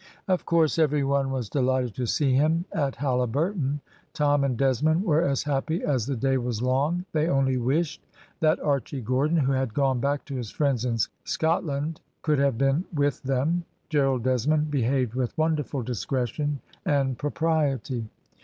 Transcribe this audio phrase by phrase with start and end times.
[0.27, 3.81] Of course every one was delighted to see him at Halliburton.
[4.13, 8.03] Tom and Desmond were as happy as the day was long, they only wished
[8.39, 12.83] that Archy Gordon, who had gone back to his friends in Scotland, could have been
[12.91, 13.63] with them.
[13.89, 18.09] Gerald Desmond behaved with wonderful discretion and propriety.